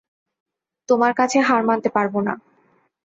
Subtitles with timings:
[0.89, 2.33] তোমার কাছে হার মানতে পারব না।